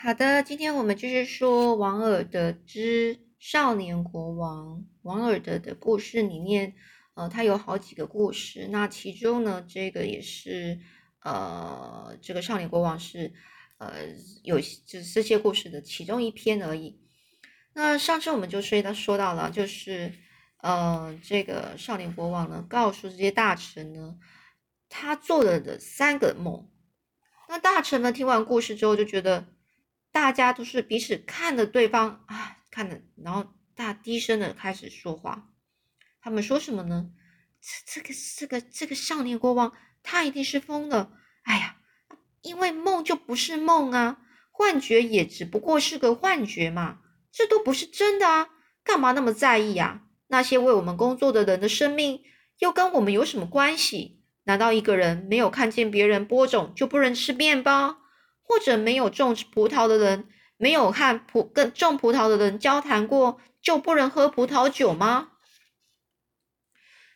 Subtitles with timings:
[0.00, 4.84] 好的，今天我们继续说王尔德之少年国王。
[5.02, 6.74] 王尔德的故事里面，
[7.14, 8.68] 呃，他有好几个故事。
[8.70, 10.78] 那其中呢，这个也是，
[11.24, 13.32] 呃，这个少年国王是，
[13.78, 13.90] 呃，
[14.44, 17.00] 有就这些故事的其中一篇而已。
[17.72, 20.12] 那上次我们就说到说到了，就是，
[20.58, 24.16] 呃，这个少年国王呢，告诉这些大臣呢，
[24.88, 26.70] 他做了的三个梦。
[27.48, 29.57] 那大臣们听完故事之后，就觉得。
[30.18, 35.48] 大家都是彼此看着对方啊，看着，然后大低声的开始说话。
[36.20, 37.10] 他们说什么呢？
[37.60, 41.12] 这这个这个这个少年国王，他一定是疯了。
[41.44, 41.76] 哎呀，
[42.42, 44.18] 因为梦就不是梦啊，
[44.50, 46.98] 幻觉也只不过是个幻觉嘛，
[47.30, 48.48] 这都不是真的啊，
[48.82, 50.02] 干嘛那么在意啊？
[50.26, 52.22] 那些为我们工作的人的生命
[52.58, 54.24] 又跟我们有什么关系？
[54.42, 57.98] 难道一个人没有看见别人播种就不能吃面包？
[58.48, 60.26] 或者没有种葡萄的人，
[60.56, 65.28] 没有和葡跟种葡萄的人交谈过，就不能喝葡萄酒吗？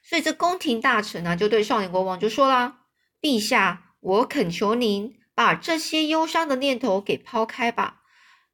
[0.04, 2.80] 所以这宫廷大臣呢，就对少年国王就说啦
[3.22, 8.02] ：“陛下，我恳求您把这些忧伤的念头给抛开吧，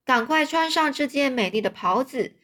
[0.04, 2.36] 赶快穿上这件美丽的袍子，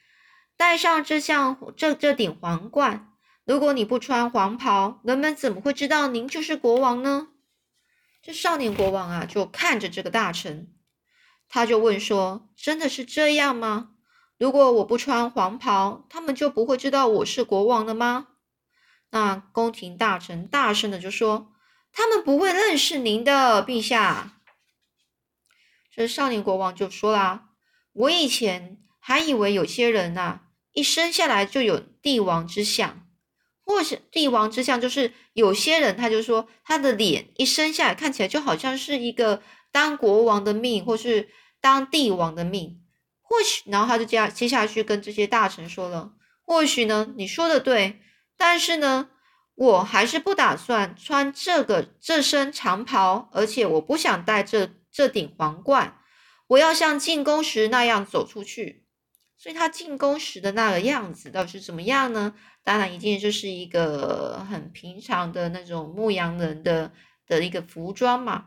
[0.56, 3.12] 戴上这项这这顶皇冠。
[3.44, 7.28] 如果你不穿黄袍，人们怎么会知道您就是国王呢？”
[8.24, 10.72] 这少年国王啊，就看着这个大臣，
[11.46, 13.90] 他就问说：“真的是这样吗？
[14.38, 18.28] 如果我不穿黄袍，他们就不会知道我是国王了吗？”
[19.12, 21.52] 那宫廷大臣大声的就说
[21.92, 24.40] ：“他们不会认识您的，陛下。”
[25.94, 27.50] 这少年国王就说啦
[27.92, 30.40] ：“我以前还以为有些人呐，
[30.72, 33.03] 一生下来就有帝王之相。”
[33.64, 42.80] 或是帝王之相，就是有些人，他就说他的脸一生下来看起来就好像是一个当国王的命，或是当帝王的命。
[43.22, 46.12] 或许，然后他就接接下去跟这些大臣说了：
[46.44, 48.00] 或许呢，你说的对，
[48.36, 49.08] 但是呢，
[49.54, 55.98] 我还是不打算穿这个这身长袍，而且我不想戴这这顶皇冠。
[56.48, 58.84] 我要像进宫时那样走出去。
[59.36, 62.34] 所以他进宫时的那个样子到底是怎么样呢？
[62.64, 66.92] 当然，一定就是一个很平常的那种牧羊人的
[67.26, 68.46] 的一个服装嘛。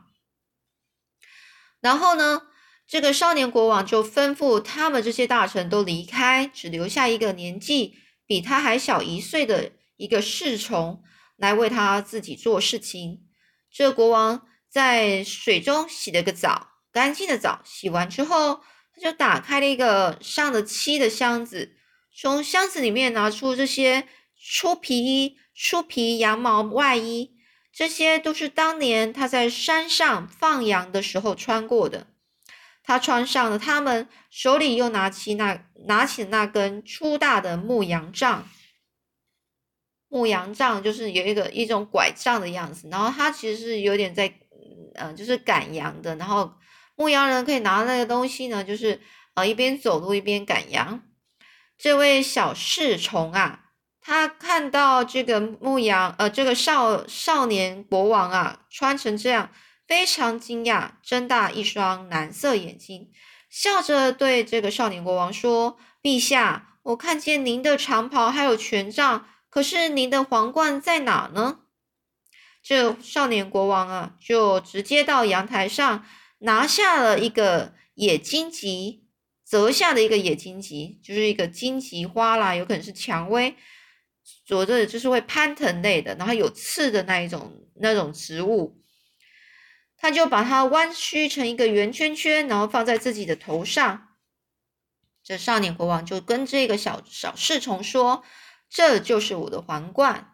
[1.80, 2.42] 然后呢，
[2.88, 7.94] 这个少年国王就吩咐他们这些大臣都离开，只留下一个年纪
[8.26, 11.00] 比他还小一岁的一个侍从
[11.36, 13.22] 来为他自己做事情。
[13.70, 21.76] 这国王在水中洗了个澡，干净的澡，洗完之后，他就打开了一个上了漆的箱子。
[22.20, 27.36] 从箱子里面拿出这些粗皮衣、粗皮羊毛外衣，
[27.72, 32.08] 这些都是当年他在山上放羊的时候穿过的。
[32.82, 38.48] 他穿上了它们，手里又拿起那拿起那根粗大的牧羊杖。
[40.08, 44.32] 牧羊杖就是有一个一种拐杖的样子，然后他其实是有点在，
[44.96, 46.16] 嗯，就是赶羊的。
[46.16, 46.52] 然后
[46.96, 49.00] 牧羊人可以拿那个东西呢，就是
[49.34, 51.04] 呃一边走路一边赶羊。
[51.78, 53.66] 这位小侍从啊，
[54.00, 59.50] 他看到这个牧羊，呃，这个少少年国王啊，穿成这样，
[59.86, 63.12] 非常惊讶，睁大一双蓝色眼睛，
[63.48, 71.60] 笑着对这个少年国王说：“陛下，我看见您的长袍还有权杖，可是您的皇冠在哪呢？”
[72.60, 76.04] 这少年国王啊，就直接到阳台上
[76.40, 79.07] 拿下了一个野荆棘。
[79.48, 83.56] 折下的一个野荆棘，就是一个荆棘花啦，有可能是蔷薇，
[84.44, 88.82] 着着就是会攀藤类的，然后有刺的那一种那种植物，
[89.96, 94.08] 他就把它弯曲成一个圆圈圈，然后放在自己的头上。
[95.24, 98.24] 这少年国王就跟这个小小侍从说
[98.68, 100.32] ：“这就是我的皇冠。”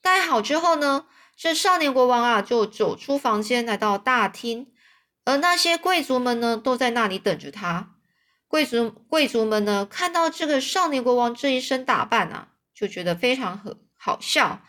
[0.00, 4.72] 戴好之后呢，这少年国王啊就走出房间，来到大厅，
[5.24, 7.93] 而那些贵族们呢都在那里等着他。
[8.46, 14.62] 贵族贵族们呢，看到这个少年国王这一身打扮啊，就觉得非常好好笑。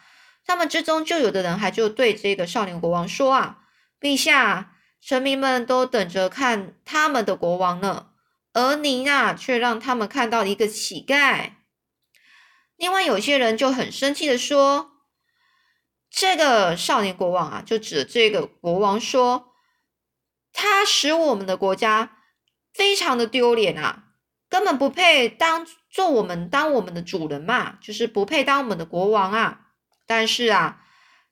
[0.43, 3.59] 他们之中就有的人还就对这个少年国王说啊
[4.01, 8.07] ：“陛下，臣民们都等着看他们的国王呢，
[8.53, 11.51] 而您啊，却让他们看到了一个乞丐。”
[12.77, 14.91] 另外有些人就很生气的说
[16.09, 19.53] ：“这个少年国王啊，就指这个国王说，
[20.51, 22.13] 他使我们的国家。”
[22.75, 24.03] 非常的丢脸啊，
[24.49, 29.67] 根本不配当做我们当我们的主人嘛，就是不配当我们的国王啊。
[30.05, 30.83] 但是啊，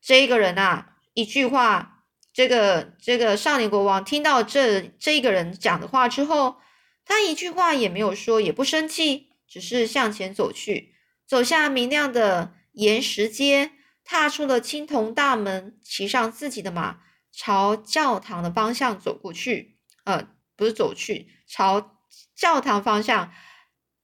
[0.02, 6.56] 这个人啊，一句话这个这个少年国王听到这这一个人讲的话之后，
[7.04, 10.96] 他一句话也没有说，也不生气，只是向前走去，
[11.28, 13.74] 走下明亮的岩石街，
[14.06, 17.02] 踏出了青铜大门，骑上自己的马，
[17.34, 19.78] 朝教堂的方向走过去。
[20.06, 21.98] 呃，不是走去，朝
[22.36, 23.32] 教堂方向，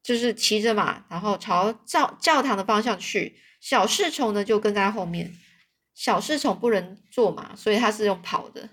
[0.03, 3.39] 就是骑着马，然后朝教教堂的方向去。
[3.59, 5.35] 小侍从呢就跟在后面。
[5.93, 8.69] 小侍从不能坐马，所以他是用跑的。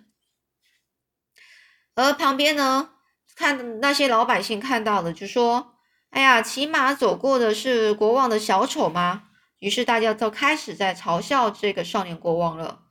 [1.96, 2.90] 而旁边呢，
[3.34, 5.75] 看那些老百姓看到了，就说
[6.11, 12.86] ：“哎呀，骑马走过的是国王的小丑吗？”于是大家都开始在嘲笑这个少年国王了。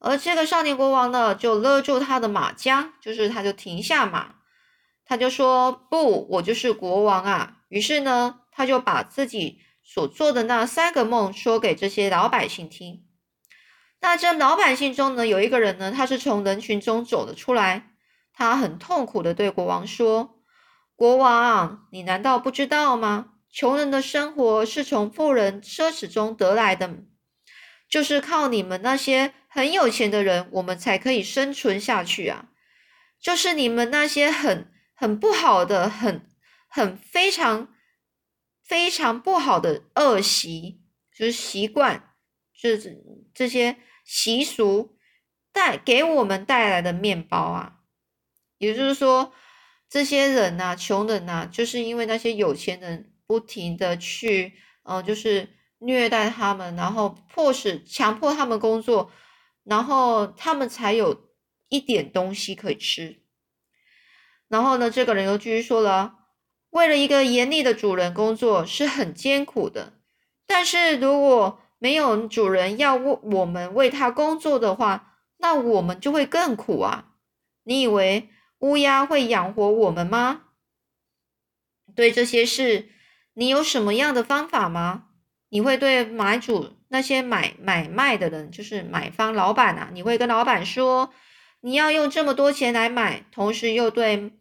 [0.00, 4.36] 而这个少年国王呢，就勒住他的马缰，就是他就停下马，
[5.04, 13.04] 他就说：“不，我就是国王啊！”于是呢，他就把自己所做的那三个梦说给这些老百姓听。
[14.00, 17.90] 那这老百姓中呢，有一个人呢，他是从人群中走了出来，
[18.32, 20.40] 他很痛苦的对国王说
[20.96, 23.34] ：“国王，你难道不知道吗？
[23.52, 26.88] 穷人的生活是从富人奢侈中得来的，
[27.90, 32.48] 就是靠你们那些很有钱的人，我们才可以生存下去啊！
[33.20, 36.26] 就是你们那些很很不好的、很
[36.68, 37.74] 很非常
[38.64, 40.80] 非常不好的恶习，
[41.12, 42.14] 就是习惯，
[42.54, 42.96] 就是
[43.34, 44.96] 这些。”习俗
[45.52, 47.76] 带给我们带来的面包啊，
[48.58, 49.32] 也就是说，
[49.88, 55.48] 这些人呐，穷人呐，就是因为那些有钱人不停的去，嗯，就是
[55.78, 59.12] 虐待他们，然后迫使、强迫他们工作，
[59.64, 61.30] 然后他们才有
[61.68, 63.22] 一点东西可以吃。
[64.48, 66.16] 然后呢，这个人又继续说了，
[66.70, 69.94] 为了一个严厉的主人工作是很艰苦的，
[70.46, 77.14] 但是如果没有主人要为我们为他工作的话，那我们就会更苦啊！
[77.62, 78.28] 你以为
[78.58, 80.42] 乌鸦会养活我们吗？
[81.94, 82.90] 对这些事，
[83.34, 85.06] 你有什么样的方法吗？
[85.48, 91.10] 你会对买主那些买买卖的人，就是买方老板啊，你会跟老板说，
[91.60, 94.32] 你要用这么多钱来买，同时又对，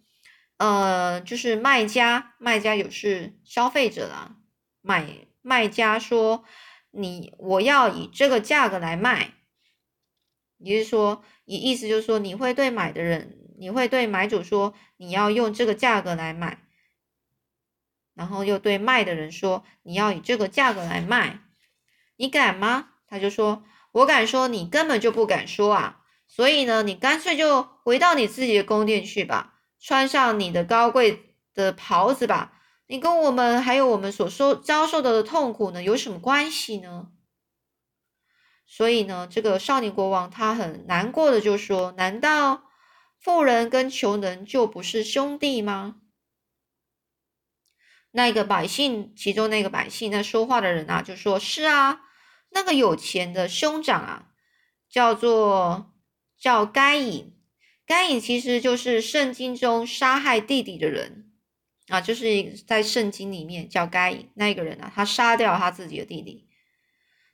[0.57, 4.35] 呃，就是卖家，卖家有是消费者啦，
[4.81, 5.05] 买
[5.41, 6.43] 卖家说。
[6.91, 9.35] 你我要以这个价格来卖，
[10.57, 16.63] 也就是说，你意思就是说，你会对买的人，你会对买主说，你要用这个价格来买，
[18.15, 21.41] 然后又对卖的人说，你要以这个价格来卖，
[22.19, 22.89] 你敢吗？
[23.07, 23.63] 他就说，
[23.93, 32.59] 我敢说，你根本就不敢说啊，所以呢，你干脆就回到你自己的宫殿去吧，穿上你的高贵的袍子吧。
[32.87, 37.07] 你跟我们还有我们所受遭受到的痛苦呢，有什么关系呢？
[38.67, 42.63] 所以呢，这个少年国王他很难过的就说：“难道
[43.17, 46.01] 富人跟穷人就不是兄弟吗？”
[48.11, 52.01] 那个百姓，其中那个百姓那说话的人啊，就说：“是啊，
[52.49, 54.29] 那个有钱的兄长啊，
[54.89, 55.93] 叫做
[56.37, 57.33] 叫该隐，
[57.85, 61.25] 该隐其实就是圣经中杀害弟弟的人。”
[61.89, 66.47] 啊，就是在圣经里面叫该隐那个人啊，他杀掉他自己的弟弟。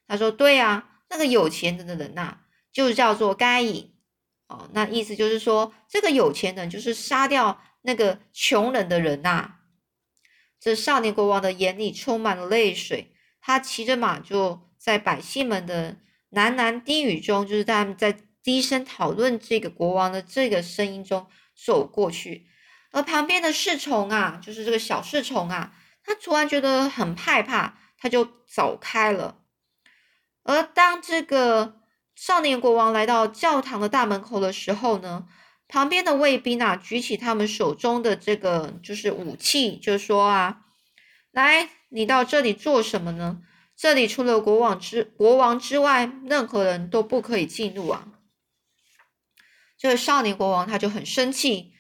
[0.07, 2.37] 他说：“对啊，那个有钱的人呐，
[2.71, 3.93] 就叫做该隐。
[4.47, 9.55] 哦，那意思就是说，这个有钱人就是杀掉那个穷人的人呐。”
[10.57, 15.97] 这少年国王的眼里充满了泪水，他骑着马就在百姓们的
[16.29, 21.25] 喃喃低语中，就是他们在低声讨论这个国王的这个声音中
[21.55, 22.45] 走过去。
[22.91, 25.73] 而旁边的侍从啊，就是这个小侍从啊，
[26.03, 29.39] 他突然觉得很害怕，他就走开了。
[30.43, 31.81] 而当这个
[32.15, 35.25] 少年国王来到教堂的大门口的时候呢，
[35.67, 40.61] 旁边的卫兵啊，举起他们手中的这个就是武器，就说啊
[41.33, 43.41] ：“来，你到这里做什么呢？
[43.77, 48.07] 这里除了国王之国王之外，任何人都不可以进入啊！”
[49.77, 51.73] 这个少年国王他就很生气。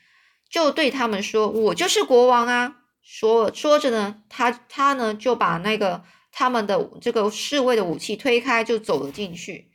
[0.47, 9.71] 就对他们说：“我就是国王啊！”说说着呢，他他呢就把那个他们的这个侍卫的武器推开，就走了进去。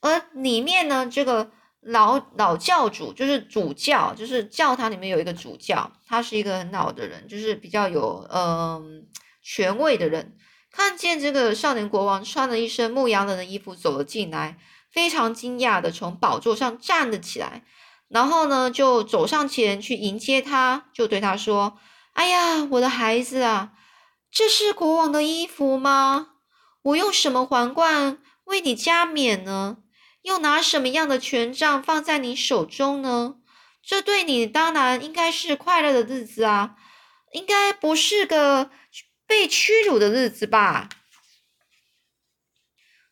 [0.00, 9.06] 而里面呢，这个老老教主就是主教，就是教堂里面有一个主教，他是一个很老的人，就是比较有嗯
[9.42, 10.36] 权位的人。
[10.70, 14.58] 看见这个少年国王穿了一身牧羊人的衣服走了进来，
[14.90, 17.64] 非常惊讶的从宝座上站了起来。
[18.08, 21.78] 然后呢，就走上前去迎接他，就对他说
[22.14, 23.72] ：“哎呀，我的孩子啊，
[24.30, 26.28] 这是国王的衣服吗？
[26.82, 29.78] 我用什么皇冠为你加冕呢？
[30.22, 33.34] 又拿什么样的权杖放在你手中呢？
[33.82, 36.76] 这对你当然应该是快乐的日子啊，
[37.32, 38.70] 应该不是个
[39.28, 40.88] 被屈辱的日子吧？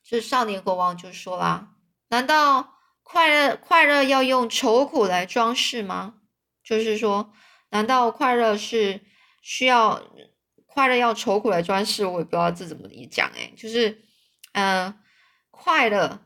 [0.02, 1.76] 这少年国王就说啦
[2.10, 6.14] ：“难道快乐快乐要用愁苦来装饰吗？
[6.64, 7.32] 就是说，
[7.70, 9.02] 难道快乐是
[9.42, 10.02] 需要
[10.64, 12.06] 快乐要愁苦来装饰？
[12.06, 14.02] 我也不知道这怎么讲哎，就是
[14.52, 14.98] 嗯，
[15.50, 16.22] 快乐。”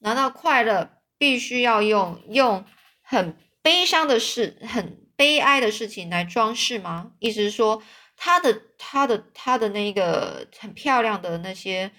[0.00, 2.66] 难道快乐必须要用用
[3.00, 7.12] 很悲伤的事、很悲哀的事情来装饰吗？
[7.18, 7.82] 意思是说，
[8.16, 11.92] 他的、他的、他的那个很漂亮的那些，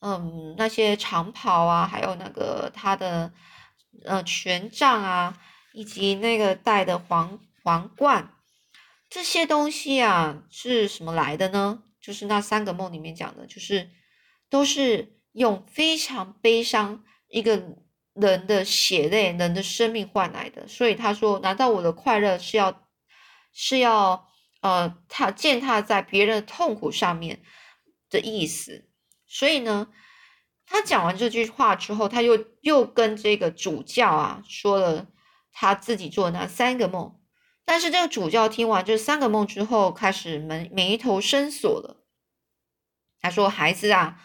[0.00, 3.32] 嗯，那些长袍啊，还有那个他的
[4.04, 5.38] 呃权杖啊，
[5.72, 8.34] 以及那个戴的皇皇冠，
[9.10, 11.82] 这些东西啊，是什么来的呢？
[12.00, 13.90] 就是那三个梦里面讲的，就是
[14.50, 17.04] 都是用非常悲伤。
[17.28, 17.60] 一个
[18.12, 22.86] 人的血泪，人的生命换来的，所以他说：“难道我的快乐是要
[23.52, 24.28] 是要
[24.64, 27.42] 呃，他践踏在别人的痛苦上面
[28.08, 28.88] 的意思？”
[29.28, 29.88] 所以呢，
[30.64, 35.08] 他讲完这句话之后，他又又跟这个主教啊说了
[35.52, 37.20] 他自己做的那三个梦。
[37.66, 42.02] 但是这个主教听完这三个梦之后，开始眉眉头深锁了。
[43.20, 44.18] 他说：“孩子啊，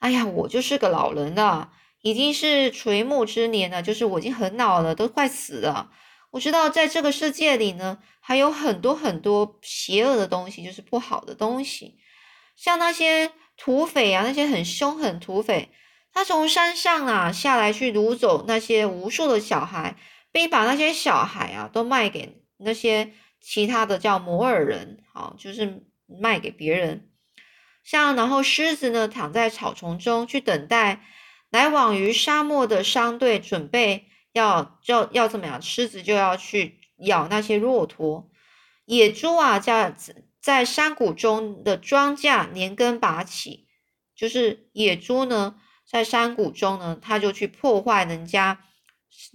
[0.00, 1.72] 哎呀，我就是个老人了。”
[2.02, 5.92] 已经是垂暮之年了，就是我已经很老了，都快死了。
[6.34, 11.96] 我知道在这个世界里呢，还有很多很多邪恶的东西，就是不好的东西，
[12.56, 15.70] 像那些土匪啊，那些很凶狠土匪，
[16.12, 19.96] 他从山上啊下来去掳走那些无数的小孩，
[20.32, 27.08] 并把那些小孩啊都卖给那些其他的叫摩尔人，好，就是卖给别人。
[27.84, 31.04] 像然后狮子呢，躺在草丛中去等待。
[31.50, 35.62] 来往于沙漠的商队准备要要要怎么样？
[35.62, 38.30] 狮子就要去咬那些骆驼，
[38.84, 39.96] 野猪啊，在
[40.38, 43.66] 在山谷中的庄稼连根拔起，
[44.14, 48.62] 就是野猪呢，在山谷中呢，他就去破坏人家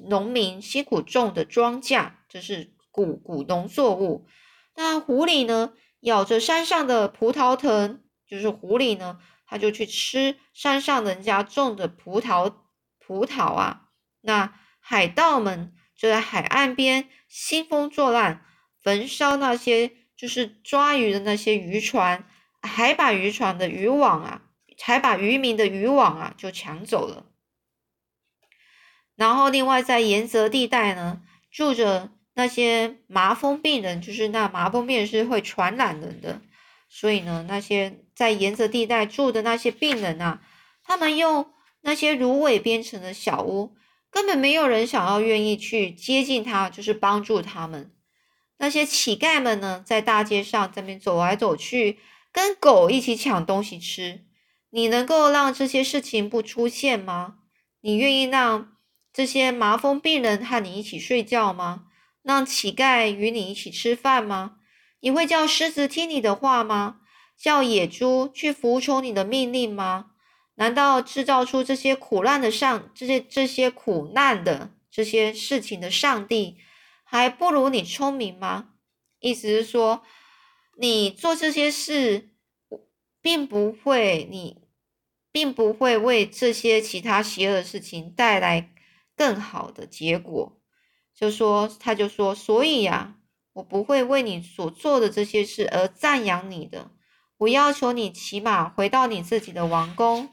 [0.07, 4.27] 农民辛苦种的庄稼，这是谷谷农作物。
[4.75, 9.19] 那狐狸呢，咬着山上的葡萄藤，就是狐狸呢。
[9.51, 12.53] 他就去吃山上人家种的葡萄，
[12.99, 13.87] 葡萄啊！
[14.21, 14.53] 那
[14.89, 18.41] 海盗们就在海岸边兴风作浪，
[18.81, 22.27] 焚烧那些就是抓鱼的那些渔船，
[22.63, 24.41] 还把渔船的渔网啊，
[24.81, 27.27] 还把渔民的渔网啊就抢走了。
[29.15, 36.41] 然后另外在盐泽地带呢，住着那些麻风病人，就是那麻风病是会传染人的。
[36.89, 40.41] 所以呢，那些在沿泽地带住的那些病人啊，
[40.83, 43.75] 他们用那些芦苇编成的小屋，
[44.11, 47.91] 根本没有人想要愿意去接近他，就是帮助他们。
[48.57, 51.99] 那些乞丐们呢，在大街上这边走来走去，
[52.31, 54.25] 跟狗一起抢东西吃。
[54.71, 57.35] 你能够让这些事情不出现吗？
[57.81, 58.73] 你愿意让
[59.13, 61.85] 这些麻风病人和你一起睡觉吗？
[62.21, 64.57] 让乞丐与你一起吃饭吗？
[64.99, 66.97] 你会叫狮子听你的话吗？
[67.37, 70.11] 叫野猪去服从你的命令吗？
[70.59, 76.57] 难道制造出这些苦难的上这些这些苦难的这些事情的上帝
[77.03, 78.73] 还不如你聪明吗？
[79.19, 80.03] 意思是说，
[80.77, 82.29] 你做这些事，
[83.21, 84.67] 并不会你
[85.31, 88.69] 并不会为这些其他邪恶的事情带来
[89.15, 90.61] 更好的结果。
[91.15, 93.15] 就说他就说，所以呀。
[93.53, 96.91] 我不会为你所做的这些事而赞扬你的。
[97.39, 100.29] 我要求你骑马回到你自己的王宫，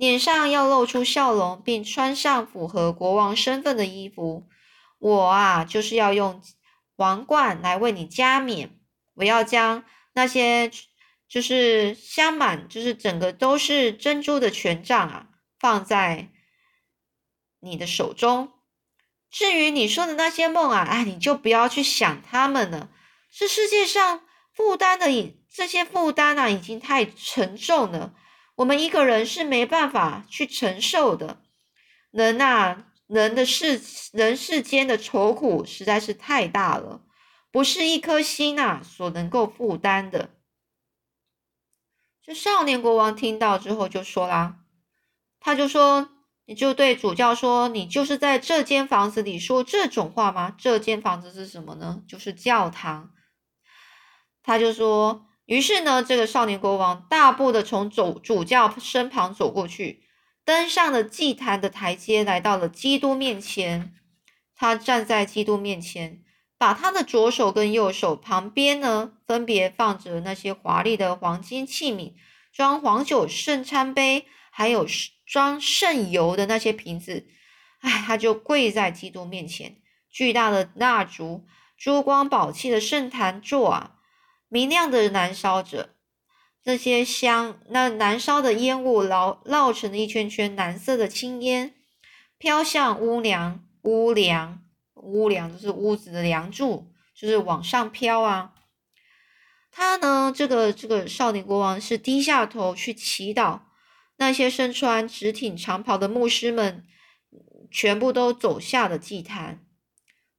[0.00, 4.48] 脸上要露出笑容，并穿上符合国王身份的衣服。
[4.98, 6.40] 我啊，就是要用
[6.96, 8.78] 王冠来为你加冕。
[9.16, 10.70] 我要将那些
[11.28, 15.26] 就是镶满，就是整个都是珍珠的权杖啊，
[15.58, 16.30] 放在
[17.60, 18.54] 你的手中。
[19.30, 22.88] 至于你说的那些梦啊，哎，你就不要去想他们了。
[23.30, 24.22] 这世界上
[24.54, 25.08] 负担的
[25.52, 28.14] 这些负担啊，已经太沉重了，
[28.60, 31.42] 我们一个人是没办法去承受的。
[32.10, 33.80] 人啊，人的世
[34.12, 37.02] 人世间的愁苦实在是太大了，
[37.50, 40.30] 不是一颗心呐所能够负担的。
[42.22, 44.60] 这少年国王听到之后就说啦，
[45.38, 46.10] 他就说。
[46.46, 50.52] 你就对主教说：“你就是在这间房子里说这种话吗？
[50.58, 52.02] 这间房子是什么呢？
[52.08, 53.12] 就是教堂。”
[54.42, 60.04] 他就说：“于是呢，这个少年国王大步的从主主教身旁走过去，
[60.44, 63.92] 登上了祭坛的台阶，来到了基督面前。
[64.54, 66.22] 他站在基督面前，
[66.56, 72.12] 把他的左手跟右手旁边呢，分别放着那些华丽的黄金器皿，
[72.52, 74.86] 装黄酒圣餐杯，还有
[75.26, 77.26] 装圣油的那些瓶子。
[77.80, 79.78] 哎，他就跪在基督面前，
[80.12, 81.44] 巨大的蜡烛、
[81.76, 83.96] 珠光宝气的圣坛座啊，
[84.50, 85.94] 明亮的燃烧着。
[86.64, 91.74] 那些香，那燃烧的烟雾绕绕成了一圈圈蓝色的青烟，
[92.36, 93.64] 飘向屋梁。
[93.82, 94.62] 屋梁，
[94.96, 98.52] 屋梁就是屋子的梁柱，就是往上飘啊。
[99.70, 103.60] 他呢，这个这个少年国王是低下头去祈祷。
[104.18, 106.84] 那些身穿直挺长袍的牧师们，
[107.70, 109.64] 全部都走下了祭坛。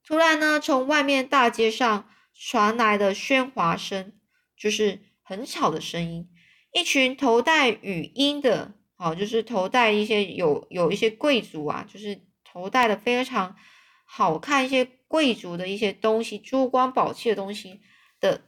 [0.05, 4.13] 突然呢，从外面大街上传来的喧哗声，
[4.57, 6.29] 就是很吵的声音。
[6.73, 12.21] 一群头戴羽衣的，好，就是头戴一些有有一些贵族啊，就是。
[12.53, 13.55] 头戴的非常
[14.03, 17.79] 好看，一些贵族的一些东西，珠光宝气的东西
[18.19, 18.41] 的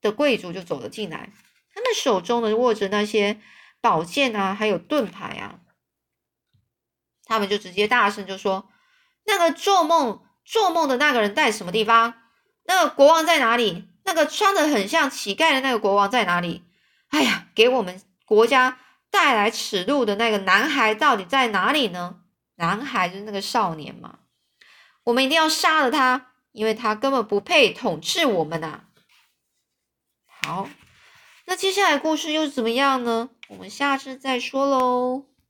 [0.00, 1.30] 的贵族就走了进来，
[1.74, 3.42] 他们手中呢握着那些
[3.82, 5.60] 宝剑啊，还有盾牌啊，
[7.26, 8.70] 他们就直接大声就说
[9.26, 12.14] ：“那个做梦做梦的那个人在什么地方？
[12.64, 13.88] 那个国王在哪里？
[14.04, 16.64] 那个穿的很像乞丐的那个国王在哪里？
[17.08, 18.78] 哎呀，给我们国家
[19.10, 22.16] 带来耻辱的那个男孩到底在哪里呢？”
[22.56, 24.18] 男孩就是那个少年嘛，
[25.04, 28.84] 我们一定要杀了他，因为他根本不配统治我们呐。
[30.26, 30.68] 好，
[31.46, 33.30] 那接下来故事又怎么样呢？
[33.48, 35.26] 我们下次再说喽。